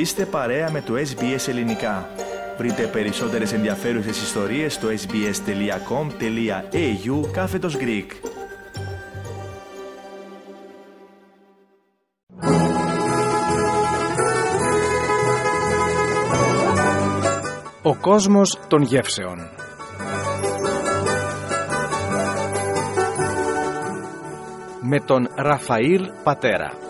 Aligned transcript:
Είστε 0.00 0.26
παρέα 0.26 0.70
με 0.70 0.80
το 0.80 0.94
SBS 0.94 1.48
Ελληνικά. 1.48 2.08
Βρείτε 2.58 2.86
περισσότερες 2.86 3.52
ενδιαφέρουσες 3.52 4.22
ιστορίες 4.22 4.74
στο 4.74 4.88
sbs.com.au 4.88 5.30
κάθετος 7.32 7.76
Greek. 7.76 8.06
Ο 17.82 17.96
κόσμος 17.96 18.58
των 18.68 18.82
γεύσεων 18.82 19.38
Με 24.80 25.00
τον 25.00 25.28
Ραφαήλ 25.36 26.10
Πατέρα 26.24 26.89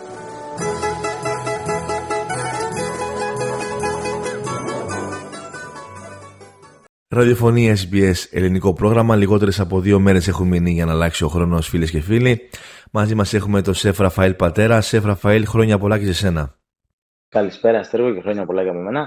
Ραδιοφωνία 7.13 7.77
SBS, 7.77 8.15
ελληνικό 8.31 8.73
πρόγραμμα. 8.73 9.17
Λιγότερες 9.17 9.61
από 9.61 9.81
δύο 9.81 10.01
μέρες 10.01 10.29
έχουν 10.29 10.49
μείνει 10.49 10.71
για 10.71 10.85
να 10.85 10.93
αλλάξει 10.93 11.25
ο 11.25 11.29
χρόνος, 11.29 11.69
φίλες 11.69 11.91
και 11.91 12.01
φίλοι. 12.01 12.41
Μαζί 12.93 13.15
μας 13.15 13.35
έχουμε 13.35 13.63
τον 13.63 13.75
Σεφ 13.75 13.99
Ραφαήλ 13.99 14.35
Πατέρα. 14.35 14.81
Σεφ 14.81 15.05
Ραφαήλ, 15.05 15.47
χρόνια 15.47 15.79
πολλά 15.79 15.99
και 15.99 16.07
σε 16.07 16.15
σένα. 16.15 16.55
Καλησπέρα, 17.29 17.83
Στέργο, 17.83 18.15
και 18.15 18.21
χρόνια 18.21 18.47
πολλά 18.47 18.63
για 18.63 18.73
μένα. 18.73 19.07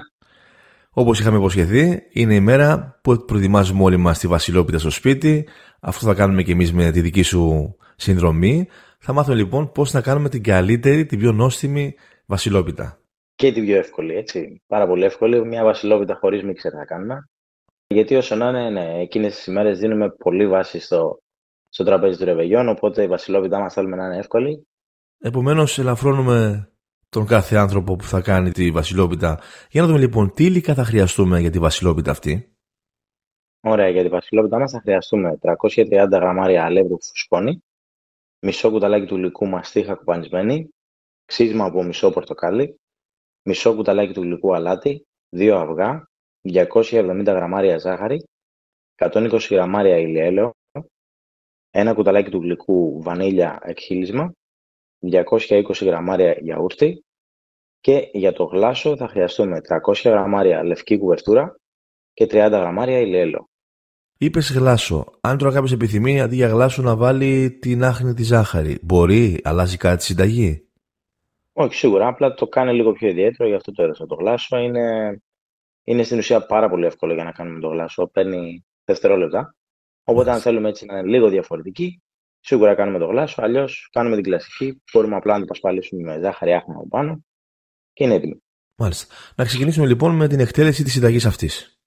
Όπως 0.90 1.20
είχαμε 1.20 1.36
υποσχεθεί, 1.36 2.02
είναι 2.12 2.34
η 2.34 2.40
μέρα 2.40 2.98
που 3.02 3.24
προετοιμάζουμε 3.24 3.82
όλοι 3.82 3.96
μας 3.96 4.18
τη 4.18 4.26
Βασιλόπιτα 4.26 4.78
στο 4.78 4.90
σπίτι. 4.90 5.48
Αυτό 5.80 6.06
θα 6.06 6.14
κάνουμε 6.14 6.42
και 6.42 6.52
εμείς 6.52 6.72
με 6.72 6.90
τη 6.90 7.00
δική 7.00 7.22
σου 7.22 7.74
συνδρομή. 7.96 8.68
Θα 8.98 9.12
μάθουμε 9.12 9.36
λοιπόν 9.36 9.72
πώς 9.72 9.92
να 9.92 10.00
κάνουμε 10.00 10.28
την 10.28 10.42
καλύτερη, 10.42 11.06
την 11.06 11.18
πιο 11.18 11.32
νόστιμη 11.32 11.94
Βασιλόπιτα. 12.26 12.98
Και 13.34 13.52
την 13.52 13.64
πιο 13.64 13.76
εύκολη, 13.76 14.14
έτσι. 14.14 14.62
Πάρα 14.66 14.86
πολύ 14.86 15.04
εύκολη. 15.04 15.46
Μια 15.46 15.64
Βασιλόπιτα 15.64 16.16
χωρίς 16.20 16.42
μίξερ 16.42 16.72
θα 16.76 16.84
κάνουμε. 16.84 17.28
Γιατί 17.86 18.14
όσο 18.14 18.36
να 18.36 18.48
είναι, 18.48 18.70
ναι, 18.70 19.00
εκείνες 19.00 19.34
τις 19.34 19.46
ημέρες 19.46 19.78
δίνουμε 19.78 20.10
πολύ 20.10 20.48
βάση 20.48 20.80
στο, 20.80 21.18
στο 21.68 21.84
τραπέζι 21.84 22.18
του 22.18 22.24
ρεβεγιόν, 22.24 22.68
οπότε 22.68 23.02
η 23.02 23.06
βασιλόπιτά 23.06 23.58
μας 23.58 23.72
θέλουμε 23.72 23.96
να 23.96 24.04
είναι 24.04 24.18
εύκολη. 24.18 24.66
Επομένως, 25.18 25.78
ελαφρώνουμε 25.78 26.68
τον 27.08 27.26
κάθε 27.26 27.56
άνθρωπο 27.56 27.96
που 27.96 28.04
θα 28.04 28.20
κάνει 28.20 28.50
τη 28.50 28.70
βασιλόπιτα. 28.70 29.40
Για 29.70 29.80
να 29.80 29.86
δούμε 29.86 29.98
λοιπόν 29.98 30.32
τι 30.34 30.44
υλικά 30.44 30.74
θα 30.74 30.84
χρειαστούμε 30.84 31.40
για 31.40 31.50
τη 31.50 31.58
βασιλόπιτα 31.58 32.10
αυτή. 32.10 32.54
Ωραία, 33.60 33.88
για 33.88 34.02
τη 34.02 34.08
βασιλόπιτα 34.08 34.58
μας 34.58 34.70
θα 34.70 34.80
χρειαστούμε 34.80 35.38
330 35.42 36.08
γραμμάρια 36.10 36.64
αλεύρι 36.64 36.88
που 36.88 37.02
φουσκώνει, 37.02 37.62
μισό 38.40 38.70
κουταλάκι 38.70 39.06
του 39.06 39.16
υλικού 39.16 39.46
μαστίχα 39.46 39.94
κουπανισμένη, 39.94 40.68
ξύσμα 41.24 41.64
από 41.64 41.82
μισό 41.82 42.10
πορτοκάλι, 42.10 42.80
μισό 43.42 43.74
κουταλάκι 43.74 44.12
του 44.12 44.22
υλικού 44.22 44.54
αλάτι, 44.54 45.06
δύο 45.28 45.56
αυγά, 45.56 46.08
270 46.52 47.24
γραμμάρια 47.24 47.78
ζάχαρη, 47.78 48.24
120 48.96 49.38
γραμμάρια 49.50 49.98
ηλιέλαιο, 49.98 50.50
ένα 51.70 51.94
κουταλάκι 51.94 52.30
του 52.30 52.40
γλυκού 52.40 53.02
βανίλια 53.02 53.58
εκχύλισμα, 53.62 54.32
220 54.98 55.62
γραμμάρια 55.80 56.36
γιαούρτι 56.40 57.04
και 57.80 58.08
για 58.12 58.32
το 58.32 58.44
γλάσο 58.44 58.96
θα 58.96 59.08
χρειαστούμε 59.08 59.60
300 59.92 60.10
γραμμάρια 60.10 60.64
λευκή 60.64 60.98
κουβερτούρα 60.98 61.56
και 62.12 62.24
30 62.24 62.30
γραμμάρια 62.30 63.00
ηλιέλαιο. 63.00 63.48
Είπες 64.18 64.52
γλάσο. 64.52 65.04
Αν 65.20 65.38
τώρα 65.38 65.52
κάποιος 65.52 65.72
επιθυμεί 65.72 66.20
αντί 66.20 66.34
για 66.34 66.48
γλάσο 66.48 66.82
να 66.82 66.96
βάλει 66.96 67.58
την 67.60 67.84
άχνη 67.84 68.14
τη 68.14 68.22
ζάχαρη, 68.22 68.78
μπορεί, 68.82 69.40
αλλάζει 69.44 69.76
κάτι 69.76 70.02
στη 70.02 70.12
συνταγή; 70.12 70.68
Όχι, 71.52 71.74
σίγουρα. 71.74 72.06
Απλά 72.06 72.34
το 72.34 72.46
κάνει 72.46 72.72
λίγο 72.72 72.92
πιο 72.92 73.08
ιδιαίτερο, 73.08 73.48
γι' 73.48 73.54
αυτό 73.54 73.72
το 73.72 73.82
έδωσα. 73.82 74.06
Το 74.06 74.14
γλάσο 74.14 74.56
είναι 74.56 75.18
είναι 75.84 76.02
στην 76.02 76.18
ουσία 76.18 76.46
πάρα 76.46 76.68
πολύ 76.68 76.86
εύκολο 76.86 77.14
για 77.14 77.24
να 77.24 77.32
κάνουμε 77.32 77.60
το 77.60 77.68
γλάσο. 77.68 78.06
Παίρνει 78.06 78.64
δευτερόλεπτα. 78.84 79.54
Οπότε, 80.04 80.30
αν 80.30 80.40
θέλουμε 80.40 80.68
έτσι 80.68 80.84
να 80.84 80.98
είναι 80.98 81.08
λίγο 81.08 81.28
διαφορετική, 81.28 82.02
σίγουρα 82.40 82.74
κάνουμε 82.74 82.98
το 82.98 83.06
γλάσο. 83.06 83.42
Αλλιώς 83.42 83.88
κάνουμε 83.92 84.14
την 84.14 84.24
κλασική. 84.24 84.82
Μπορούμε 84.92 85.16
απλά 85.16 85.34
να 85.34 85.40
το 85.40 85.46
πασπαλίσουμε 85.46 86.02
με 86.02 86.20
ζάχαρη 86.20 86.52
άχνα 86.52 86.74
από 86.74 86.88
πάνω 86.88 87.24
και 87.92 88.04
είναι 88.04 88.14
έτοιμο. 88.14 88.42
Μάλιστα. 88.76 89.14
Να 89.36 89.44
ξεκινήσουμε 89.44 89.86
λοιπόν 89.86 90.16
με 90.16 90.28
την 90.28 90.40
εκτέλεση 90.40 90.82
της 90.82 90.92
συνταγής 90.92 91.26
αυτής. 91.26 91.78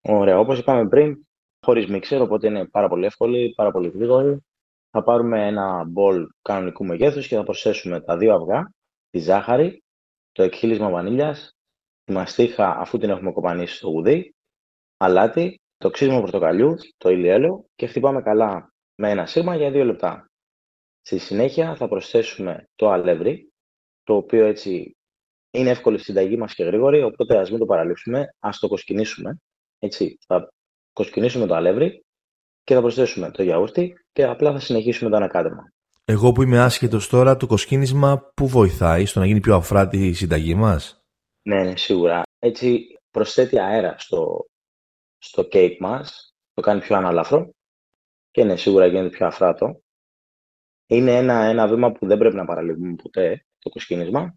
Ωραία. 0.00 0.38
Όπως 0.38 0.58
είπαμε 0.58 0.88
πριν, 0.88 1.26
χωρίς 1.64 1.86
μίξερ, 1.86 2.20
οπότε 2.20 2.46
είναι 2.46 2.68
πάρα 2.68 2.88
πολύ 2.88 3.06
εύκολη, 3.06 3.52
πάρα 3.56 3.70
πολύ 3.70 3.88
γρήγορη. 3.88 4.44
Θα 4.90 5.02
πάρουμε 5.02 5.46
ένα 5.46 5.84
μπολ 5.84 6.26
κανονικού 6.42 6.84
μεγέθους 6.84 7.26
και 7.26 7.36
θα 7.36 7.42
προσθέσουμε 7.42 8.00
τα 8.00 8.16
δύο 8.16 8.34
αυγά, 8.34 8.72
τη 9.10 9.18
ζάχαρη, 9.18 9.82
το 10.32 10.42
εκχύλισμα 10.42 10.90
βανίλιας, 10.90 11.55
τη 12.06 12.12
μαστίχα 12.12 12.76
αφού 12.78 12.98
την 12.98 13.10
έχουμε 13.10 13.32
κοπανίσει 13.32 13.76
στο 13.76 13.88
γουδί, 13.88 14.34
αλάτι, 14.96 15.60
το 15.76 15.90
ξύσιμο 15.90 16.20
πορτοκαλιού, 16.20 16.74
το 16.96 17.10
ηλιέλαιο 17.10 17.64
και 17.74 17.86
χτυπάμε 17.86 18.22
καλά 18.22 18.72
με 18.94 19.10
ένα 19.10 19.26
σύρμα 19.26 19.56
για 19.56 19.70
δύο 19.70 19.84
λεπτά. 19.84 20.26
Στη 21.00 21.18
συνέχεια 21.18 21.76
θα 21.76 21.88
προσθέσουμε 21.88 22.64
το 22.74 22.90
αλεύρι, 22.90 23.52
το 24.02 24.14
οποίο 24.14 24.46
έτσι 24.46 24.96
είναι 25.50 25.70
εύκολη 25.70 25.96
στη 25.96 26.06
συνταγή 26.06 26.36
μας 26.36 26.54
και 26.54 26.64
γρήγορη, 26.64 27.02
οπότε 27.02 27.38
ας 27.38 27.50
μην 27.50 27.58
το 27.58 27.64
παραλείψουμε, 27.64 28.34
ας 28.38 28.58
το 28.58 28.68
κοσκινήσουμε. 28.68 29.38
Έτσι, 29.78 30.18
θα 30.26 30.48
κοσκινήσουμε 30.92 31.46
το 31.46 31.54
αλεύρι 31.54 32.04
και 32.62 32.74
θα 32.74 32.80
προσθέσουμε 32.80 33.30
το 33.30 33.42
γιαούρτι 33.42 33.94
και 34.12 34.24
απλά 34.24 34.52
θα 34.52 34.60
συνεχίσουμε 34.60 35.10
το 35.10 35.16
ανακάτεμα. 35.16 35.72
Εγώ 36.04 36.32
που 36.32 36.42
είμαι 36.42 36.58
άσχετος 36.58 37.08
τώρα, 37.08 37.36
το 37.36 37.46
κοσκίνισμα 37.46 38.32
που 38.34 38.48
βοηθάει 38.48 39.04
στο 39.04 39.18
να 39.18 39.26
γίνει 39.26 39.40
πιο 39.40 39.56
αφράτη 39.56 40.06
η 40.06 40.12
συνταγή 40.12 40.54
μας; 40.54 40.95
Ναι, 41.46 41.64
ναι, 41.64 41.76
σίγουρα. 41.76 42.22
Έτσι 42.38 42.98
προσθέτει 43.10 43.58
αέρα 43.58 43.98
στο, 43.98 44.46
στο 45.18 45.42
κέικ 45.42 45.80
μας, 45.80 46.34
το 46.52 46.62
κάνει 46.62 46.80
πιο 46.80 46.96
αναλαφρό 46.96 47.50
και 48.30 48.44
ναι, 48.44 48.56
σίγουρα 48.56 48.86
γίνεται 48.86 49.08
πιο 49.08 49.26
αφράτο. 49.26 49.80
Είναι 50.86 51.16
ένα, 51.16 51.44
ένα 51.44 51.68
βήμα 51.68 51.92
που 51.92 52.06
δεν 52.06 52.18
πρέπει 52.18 52.34
να 52.34 52.44
παραλείπουμε 52.44 52.94
ποτέ, 52.94 53.44
το 53.58 53.70
κοσκίνισμα. 53.70 54.34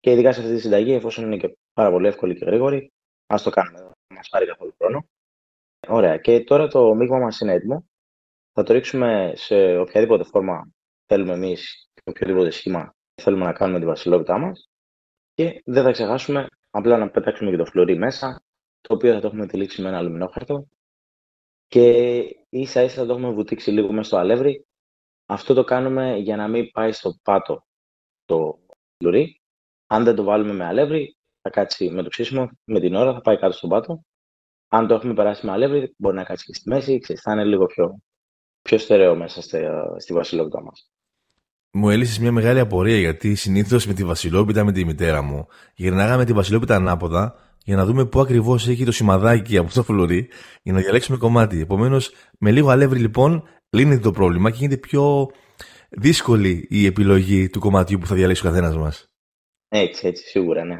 Και 0.00 0.10
ειδικά 0.10 0.32
σε 0.32 0.40
αυτή 0.40 0.54
τη 0.54 0.60
συνταγή, 0.60 0.92
εφόσον 0.92 1.24
είναι 1.24 1.36
και 1.36 1.56
πάρα 1.72 1.90
πολύ 1.90 2.06
εύκολη 2.06 2.34
και 2.34 2.44
γρήγορη, 2.44 2.92
ας 3.26 3.42
το 3.42 3.50
κάνουμε. 3.50 3.78
Δεν 3.78 3.92
μας 4.16 4.28
πάρει 4.28 4.46
καθόλου 4.46 4.74
χρόνο. 4.78 5.08
Ωραία. 5.88 6.18
Και 6.18 6.44
τώρα 6.44 6.68
το 6.68 6.94
μείγμα 6.94 7.18
μας 7.18 7.40
είναι 7.40 7.52
έτοιμο. 7.52 7.84
Θα 8.52 8.62
το 8.62 8.72
ρίξουμε 8.72 9.32
σε 9.36 9.78
οποιαδήποτε 9.78 10.24
φόρμα 10.24 10.72
θέλουμε 11.06 11.32
εμείς, 11.32 11.88
οποιοδήποτε 12.04 12.50
σχήμα 12.50 12.94
θέλουμε 13.22 13.44
να 13.44 13.52
κάνουμε 13.52 13.78
τη 13.78 13.86
βασιλόπιτά 13.86 14.38
μας. 14.38 14.71
Και 15.42 15.62
δεν 15.64 15.82
θα 15.82 15.90
ξεχάσουμε 15.90 16.46
απλά 16.70 16.98
να 16.98 17.10
πετάξουμε 17.10 17.50
και 17.50 17.56
το 17.56 17.64
φλουρί 17.64 17.96
μέσα, 17.96 18.42
το 18.80 18.94
οποίο 18.94 19.12
θα 19.12 19.20
το 19.20 19.26
έχουμε 19.26 19.46
τυλίξει 19.46 19.82
με 19.82 19.88
ένα 19.88 19.98
αλουμινόχαρτο 19.98 20.68
και 21.66 21.88
ίσα 22.48 22.82
ίσα 22.82 22.94
θα 22.94 23.06
το 23.06 23.12
έχουμε 23.12 23.30
βουτήξει 23.30 23.70
λίγο 23.70 23.92
μέσα 23.92 24.02
στο 24.02 24.16
αλεύρι. 24.16 24.66
Αυτό 25.26 25.54
το 25.54 25.64
κάνουμε 25.64 26.16
για 26.16 26.36
να 26.36 26.48
μην 26.48 26.70
πάει 26.70 26.92
στο 26.92 27.18
πάτο 27.22 27.66
το 28.24 28.58
φλουρί. 28.96 29.40
Αν 29.86 30.04
δεν 30.04 30.14
το 30.14 30.22
βάλουμε 30.22 30.52
με 30.52 30.64
αλεύρι, 30.64 31.16
θα 31.40 31.50
κάτσει 31.50 31.90
με 31.90 32.02
το 32.02 32.08
ψήσιμο, 32.08 32.50
με 32.64 32.80
την 32.80 32.94
ώρα 32.94 33.12
θα 33.12 33.20
πάει 33.20 33.38
κάτω 33.38 33.52
στον 33.52 33.68
πάτο. 33.70 34.04
Αν 34.68 34.86
το 34.86 34.94
έχουμε 34.94 35.14
περάσει 35.14 35.46
με 35.46 35.52
αλεύρι, 35.52 35.94
μπορεί 35.98 36.16
να 36.16 36.24
κάτσει 36.24 36.44
και 36.44 36.54
στη 36.54 36.68
μέση, 36.68 36.98
ξέρεις, 36.98 37.22
θα 37.22 37.32
είναι 37.32 37.44
λίγο 37.44 37.66
πιο, 37.66 38.02
πιο 38.62 38.78
στερεό 38.78 39.16
μέσα 39.16 39.42
στη, 39.42 39.62
στη 39.96 40.12
βασιλόπιτα 40.12 40.62
μας 40.62 40.90
μου 41.72 41.90
έλυσες 41.90 42.18
μια 42.18 42.32
μεγάλη 42.32 42.58
απορία 42.58 42.98
γιατί 42.98 43.34
συνήθως 43.34 43.86
με 43.86 43.94
τη 43.94 44.04
Βασιλόπιτα 44.04 44.64
με 44.64 44.72
τη 44.72 44.84
μητέρα 44.84 45.22
μου 45.22 45.46
γυρνάγαμε 45.74 46.24
τη 46.24 46.32
Βασιλόπιτα 46.32 46.74
ανάποδα 46.76 47.34
για 47.64 47.76
να 47.76 47.84
δούμε 47.84 48.06
πού 48.06 48.20
ακριβώς 48.20 48.68
έχει 48.68 48.84
το 48.84 48.92
σημαδάκι 48.92 49.56
από 49.56 49.72
το 49.72 49.82
φλουρί 49.82 50.28
για 50.62 50.72
να 50.72 50.80
διαλέξουμε 50.80 51.18
κομμάτι. 51.18 51.60
Επομένως, 51.60 52.12
με 52.38 52.50
λίγο 52.50 52.70
αλεύρι 52.70 52.98
λοιπόν 52.98 53.42
λύνεται 53.70 54.00
το 54.00 54.10
πρόβλημα 54.10 54.50
και 54.50 54.56
γίνεται 54.58 54.76
πιο 54.76 55.30
δύσκολη 55.90 56.66
η 56.70 56.86
επιλογή 56.86 57.48
του 57.48 57.60
κομματιού 57.60 57.98
που 57.98 58.06
θα 58.06 58.14
διαλέξει 58.14 58.46
ο 58.46 58.50
καθένας 58.50 58.76
μας. 58.76 59.06
Έτσι, 59.68 60.06
έτσι, 60.06 60.24
σίγουρα, 60.26 60.64
ναι. 60.64 60.78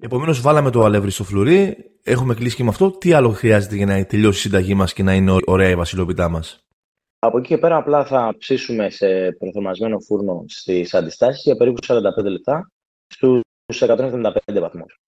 Επομένως, 0.00 0.40
βάλαμε 0.40 0.70
το 0.70 0.84
αλεύρι 0.84 1.10
στο 1.10 1.24
φλουρί, 1.24 1.76
έχουμε 2.02 2.34
κλείσει 2.34 2.56
και 2.56 2.62
με 2.62 2.68
αυτό. 2.68 2.90
Τι 2.90 3.12
άλλο 3.12 3.30
χρειάζεται 3.30 3.76
για 3.76 3.86
να 3.86 4.04
τελειώσει 4.04 4.38
η 4.38 4.40
συνταγή 4.40 4.74
μας 4.74 4.92
και 4.92 5.02
να 5.02 5.14
είναι 5.14 5.36
ωραία 5.46 5.68
η 5.68 5.74
Βασιλόπιτά 5.74 6.28
μας; 6.28 6.66
Από 7.22 7.38
εκεί 7.38 7.46
και 7.46 7.58
πέρα 7.58 7.76
απλά 7.76 8.04
θα 8.04 8.34
ψήσουμε 8.38 8.90
σε 8.90 9.32
προθερμασμένο 9.32 10.00
φούρνο 10.00 10.44
στις 10.48 10.94
αντιστάσεις 10.94 11.42
για 11.42 11.56
περίπου 11.56 11.78
45 11.86 12.24
λεπτά 12.24 12.70
στους 13.06 13.40
175 13.66 14.32
βαθμούς. 14.46 15.00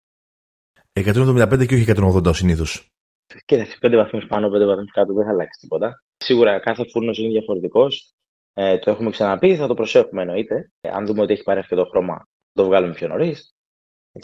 175 0.93 1.67
και 1.67 1.75
όχι 1.75 1.93
180 1.97 2.27
ο 2.27 2.33
συνήθως. 2.33 2.87
Και 3.45 3.67
5 3.81 3.97
βαθμούς 3.97 4.27
πάνω, 4.27 4.49
5 4.49 4.67
βαθμούς 4.67 4.91
κάτω 4.91 5.13
δεν 5.13 5.25
θα 5.25 5.31
αλλάξει 5.31 5.61
τίποτα. 5.61 6.03
Σίγουρα 6.17 6.59
κάθε 6.59 6.89
φούρνος 6.89 7.19
είναι 7.19 7.29
διαφορετικός. 7.29 8.13
Ε, 8.53 8.79
το 8.79 8.91
έχουμε 8.91 9.11
ξαναπεί, 9.11 9.57
θα 9.57 9.67
το 9.67 9.75
προσέχουμε 9.75 10.23
εννοείται. 10.23 10.71
Ε, 10.81 10.89
αν 10.89 11.07
δούμε 11.07 11.23
ότι 11.23 11.33
έχει 11.33 11.43
πάρει 11.43 11.63
το 11.63 11.85
χρώμα, 11.85 12.29
το 12.53 12.65
βγάλουμε 12.65 12.95
πιο 12.95 13.09
νωρίς. 13.09 13.55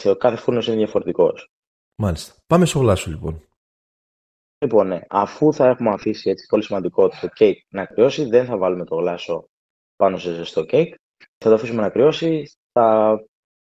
Ο 0.05 0.15
κάθε 0.15 0.35
φούρνος 0.35 0.67
είναι 0.67 0.75
διαφορετικός. 0.75 1.49
Μάλιστα. 1.95 2.35
Πάμε 2.47 2.65
στο 2.65 2.79
γλάσο 2.79 3.09
λοιπόν. 3.09 3.48
Λοιπόν, 4.61 4.87
ναι, 4.87 4.99
αφού 5.09 5.53
θα 5.53 5.67
έχουμε 5.67 5.89
αφήσει 5.89 6.29
έτσι 6.29 6.45
πολύ 6.45 6.63
σημαντικό 6.63 7.07
το 7.07 7.27
κέικ 7.27 7.65
να 7.69 7.85
κρυώσει, 7.85 8.25
δεν 8.25 8.45
θα 8.45 8.57
βάλουμε 8.57 8.85
το 8.85 8.95
γλάσο 8.95 9.49
πάνω 9.95 10.17
σε 10.17 10.33
ζεστό 10.33 10.65
κέικ. 10.65 10.95
Θα 11.37 11.49
το 11.49 11.55
αφήσουμε 11.55 11.81
να 11.81 11.89
κρυώσει, 11.89 12.51
θα 12.71 13.17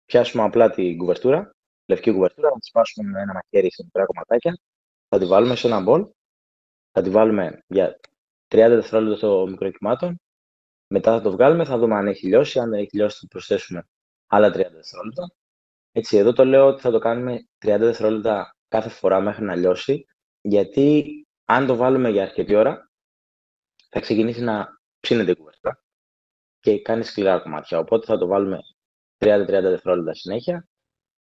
πιάσουμε 0.04 0.42
απλά 0.42 0.70
την 0.70 0.98
κουβερτούρα 0.98 1.54
λευκή 1.86 2.12
κουβερτούρα, 2.12 2.48
θα 2.48 2.58
τη 2.58 2.66
σπάσουμε 2.66 3.10
με 3.10 3.20
ένα 3.20 3.32
μαχαίρι 3.32 3.72
σε 3.72 3.82
μικρά 3.84 4.04
κομματάκια, 4.04 4.58
θα 5.08 5.18
τη 5.18 5.26
βάλουμε 5.26 5.56
σε 5.56 5.66
ένα 5.66 5.80
μπολ, 5.80 6.06
θα 6.90 7.02
τη 7.02 7.10
βάλουμε 7.10 7.62
για 7.66 8.00
30 8.48 8.56
δευτερόλεπτα 8.68 9.16
στο 9.16 9.46
μικροκυμάτων, 9.48 10.20
μετά 10.86 11.12
θα 11.12 11.20
το 11.20 11.30
βγάλουμε, 11.30 11.64
θα 11.64 11.78
δούμε 11.78 11.94
αν 11.94 12.06
έχει 12.06 12.26
λιώσει, 12.26 12.58
αν 12.58 12.70
δεν 12.70 12.78
έχει 12.80 12.96
λιώσει 12.96 13.18
θα 13.20 13.26
προσθέσουμε 13.28 13.88
άλλα 14.26 14.48
30 14.48 14.52
δευτερόλεπτα. 14.52 15.32
Έτσι, 15.92 16.16
εδώ 16.16 16.32
το 16.32 16.44
λέω 16.44 16.66
ότι 16.66 16.80
θα 16.80 16.90
το 16.90 16.98
κάνουμε 16.98 17.48
30 17.58 17.76
δευτερόλεπτα 17.78 18.56
κάθε 18.68 18.88
φορά 18.88 19.20
μέχρι 19.20 19.44
να 19.44 19.56
λιώσει, 19.56 20.06
γιατί 20.46 21.26
αν 21.44 21.66
το 21.66 21.76
βάλουμε 21.76 22.10
για 22.10 22.22
αρκετή 22.22 22.54
ώρα, 22.54 22.90
θα 23.88 24.00
ξεκινήσει 24.00 24.42
να 24.42 24.80
ψήνεται 25.00 25.30
η 25.30 25.36
κουβερτούρα 25.36 25.82
και 26.60 26.82
κάνει 26.82 27.04
σκληρά 27.04 27.38
κομμάτια. 27.38 27.78
Οπότε 27.78 28.06
θα 28.06 28.18
το 28.18 28.26
βάλουμε 28.26 28.58
30-30 29.18 29.46
δευτερόλεπτα 29.46 30.14
συνέχεια 30.14 30.68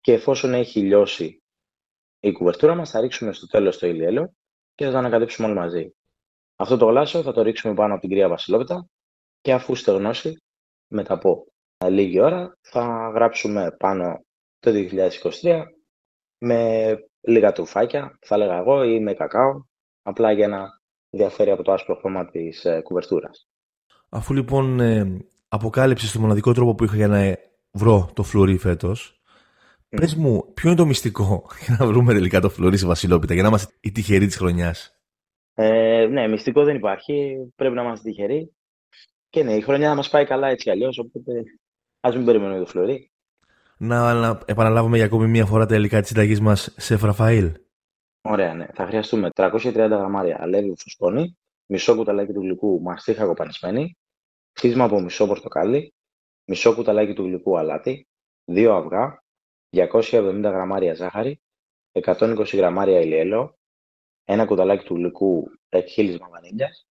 και 0.00 0.12
εφόσον 0.12 0.54
έχει 0.54 0.80
λιώσει 0.80 1.42
η 2.20 2.32
κουβερτούρα 2.32 2.74
μας, 2.74 2.90
θα 2.90 3.00
ρίξουμε 3.00 3.32
στο 3.32 3.46
τέλος 3.46 3.78
το 3.78 3.86
ηλιέλαιο 3.86 4.34
και 4.74 4.84
θα 4.84 4.90
το 4.90 4.96
ανακατέψουμε 4.96 5.48
όλοι 5.48 5.56
μαζί. 5.56 5.94
Αυτό 6.56 6.76
το 6.76 6.86
γλάσο 6.86 7.22
θα 7.22 7.32
το 7.32 7.42
ρίξουμε 7.42 7.74
πάνω 7.74 7.92
από 7.92 8.00
την 8.00 8.10
κρύα 8.10 8.28
βασιλόπιτα 8.28 8.88
και 9.40 9.52
αφού 9.52 9.74
στεγνώσει, 9.74 10.42
μετά 10.88 11.14
από 11.14 11.46
λίγη 11.88 12.20
ώρα, 12.20 12.56
θα 12.60 13.10
γράψουμε 13.14 13.76
πάνω 13.78 14.24
το 14.58 14.70
2023 15.42 15.64
με 16.38 17.09
λίγα 17.20 17.52
τουφάκια, 17.52 18.18
θα 18.20 18.34
έλεγα 18.34 18.58
εγώ, 18.58 18.84
ή 18.84 19.00
με 19.00 19.14
κακάο, 19.14 19.62
απλά 20.02 20.32
για 20.32 20.48
να 20.48 20.80
διαφέρει 21.10 21.50
από 21.50 21.62
το 21.62 21.72
άσπρο 21.72 21.94
χρώμα 21.94 22.30
της 22.30 22.64
ε, 22.64 22.80
κουβερτούρας. 22.80 23.48
Αφού 24.08 24.34
λοιπόν 24.34 24.80
ε, 24.80 25.26
αποκάλυψες 25.48 26.12
το 26.12 26.20
μοναδικό 26.20 26.52
τρόπο 26.52 26.74
που 26.74 26.84
είχα 26.84 26.96
για 26.96 27.08
να 27.08 27.36
βρω 27.70 28.10
το 28.14 28.22
φλουρί 28.22 28.56
φέτος, 28.56 29.20
Mm. 29.90 29.96
Πες 30.00 30.14
μου, 30.14 30.52
ποιο 30.54 30.68
είναι 30.68 30.78
το 30.78 30.86
μυστικό 30.86 31.46
για 31.66 31.76
να 31.78 31.86
βρούμε 31.86 32.12
τελικά 32.12 32.40
το 32.40 32.48
φλουρί 32.48 32.76
σε 32.76 32.86
Βασιλόπιτα, 32.86 33.34
για 33.34 33.42
να 33.42 33.48
είμαστε 33.48 33.74
οι 33.80 33.92
τυχεροί 33.92 34.26
της 34.26 34.36
χρονιάς; 34.36 34.98
Ε, 35.54 36.06
ναι, 36.10 36.28
μυστικό 36.28 36.64
δεν 36.64 36.76
υπάρχει. 36.76 37.36
Πρέπει 37.56 37.74
να 37.74 37.82
είμαστε 37.82 38.08
τυχεροί. 38.08 38.54
Και 39.28 39.42
ναι, 39.42 39.54
η 39.54 39.60
χρονιά 39.60 39.88
θα 39.88 39.94
μας 39.94 40.10
πάει 40.10 40.24
καλά 40.24 40.48
έτσι 40.48 40.64
κι 40.64 40.70
αλλιώς. 40.70 40.98
Οπότε 40.98 41.42
ας 42.00 42.16
μην 42.16 42.24
περιμένουμε 42.24 42.58
το 42.58 42.66
φλουρί. 42.66 43.09
Να, 43.82 44.14
να 44.14 44.40
επαναλάβουμε 44.46 44.96
για 44.96 45.06
ακόμη 45.06 45.26
μία 45.26 45.46
φορά 45.46 45.66
τα 45.66 45.74
υλικά 45.74 46.00
της 46.00 46.08
συνταγής 46.08 46.40
μας 46.40 46.74
σε 46.76 46.96
Φραφαήλ. 46.96 47.52
Ωραία, 48.20 48.54
ναι. 48.54 48.66
Θα 48.72 48.86
χρειαστούμε 48.86 49.28
330 49.34 49.72
γραμμάρια 49.74 50.42
αλεύρι 50.42 50.74
φουσκώνη, 50.78 51.38
μισό 51.66 51.96
κουταλάκι 51.96 52.32
του 52.32 52.40
γλυκού 52.40 52.80
μαστίχα 52.82 53.26
κοπανισμένη, 53.26 53.96
ξύσμα 54.52 54.84
από 54.84 55.00
μισό 55.00 55.26
πορτοκάλι, 55.26 55.94
μισό 56.44 56.74
κουταλάκι 56.74 57.12
του 57.12 57.24
γλυκού 57.24 57.58
αλάτι, 57.58 58.06
δύο 58.44 58.74
αυγά, 58.74 59.22
270 59.70 60.40
γραμμάρια 60.42 60.94
ζάχαρη, 60.94 61.40
120 61.92 62.56
γραμμάρια 62.56 63.00
ηλιέλαιο, 63.00 63.54
ένα 64.24 64.44
κουταλάκι 64.44 64.84
του 64.84 64.94
γλυκού 64.94 65.50
εκχύλισμα 65.68 66.28
βανίλιας, 66.28 66.86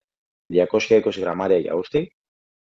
220 0.46 1.20
γραμμάρια 1.20 1.58
γιαούρτι 1.58 2.16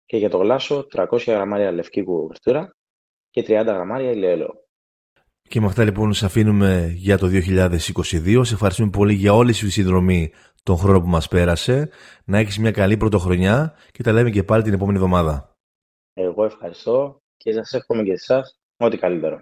και 0.06 0.18
για 0.18 0.30
το 0.30 0.38
γλάσο 0.38 0.88
300 0.92 1.24
γραμμάρια 1.25 1.72
λευκή 1.72 2.04
κουβερτούρα 2.04 2.75
και 3.36 3.46
30 3.48 3.66
γραμμάρια 3.66 4.12
ηλιέλαιο. 4.12 4.64
Και 5.50 5.60
με 5.60 5.66
αυτά 5.66 5.84
λοιπόν 5.84 6.14
σε 6.14 6.26
αφήνουμε 6.26 6.92
για 6.96 7.18
το 7.18 7.28
2022. 7.28 8.42
Σε 8.46 8.54
ευχαριστούμε 8.54 8.90
πολύ 8.90 9.14
για 9.14 9.34
όλη 9.34 9.52
τη 9.52 9.70
συνδρομή 9.70 10.32
τον 10.64 10.78
χρόνο 10.78 11.02
που 11.02 11.08
μας 11.08 11.28
πέρασε. 11.28 11.90
Να 12.26 12.38
έχεις 12.38 12.60
μια 12.60 12.72
καλή 12.72 12.98
πρωτοχρονιά 12.98 13.76
και 13.92 14.04
τα 14.04 14.12
λέμε 14.12 14.30
και 14.30 14.44
πάλι 14.44 14.64
την 14.64 14.74
επόμενη 14.74 14.98
εβδομάδα. 14.98 15.56
Εγώ 16.14 16.46
ευχαριστώ 16.46 17.22
και 17.38 17.52
σας 17.52 17.74
εύχομαι 17.74 18.04
και 18.04 18.12
εσάς 18.12 18.60
ό,τι 18.78 18.98
καλύτερο. 18.98 19.42